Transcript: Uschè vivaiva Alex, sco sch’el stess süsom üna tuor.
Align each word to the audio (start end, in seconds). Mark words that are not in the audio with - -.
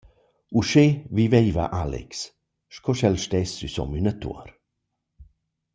Uschè 0.59 0.85
vivaiva 1.15 1.65
Alex, 1.81 2.09
sco 2.75 2.91
sch’el 2.95 3.17
stess 3.25 3.51
süsom 3.59 3.91
üna 3.99 4.13
tuor. 4.21 4.47